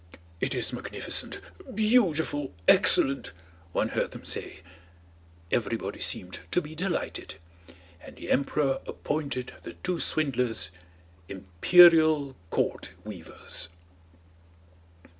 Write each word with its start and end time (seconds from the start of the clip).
"It 0.39 0.55
is 0.55 0.73
magnificent, 0.73 1.41
beautiful, 1.75 2.55
excellent," 2.67 3.33
one 3.71 3.89
heard 3.89 4.13
them 4.13 4.25
say; 4.25 4.61
everybody 5.51 5.99
seemed 5.99 6.39
to 6.49 6.59
be 6.59 6.73
delighted, 6.73 7.35
and 8.03 8.15
the 8.15 8.31
emperor 8.31 8.79
appointed 8.87 9.53
the 9.61 9.73
two 9.83 9.99
swindlers 9.99 10.71
"Imperial 11.29 12.35
Court 12.49 12.93
weavers." 13.03 13.67